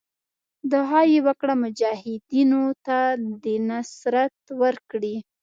دعا 0.71 1.01
یې 1.13 1.19
وکړه 1.27 1.53
مجاهدینو 1.63 2.63
ته 2.85 2.97
دې 3.43 3.55
نصرت 3.69 4.35
ورکړي. 4.61 5.15